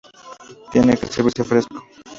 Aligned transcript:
Tiene 0.71 0.97
que 0.97 1.05
servirse 1.05 1.43
fresco. 1.43 1.79